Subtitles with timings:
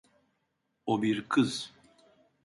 [0.85, 1.73] O bir kız.